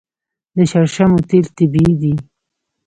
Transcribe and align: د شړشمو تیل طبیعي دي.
د 0.55 0.57
شړشمو 0.71 1.19
تیل 1.29 1.45
طبیعي 1.57 1.93
دي. 2.01 2.13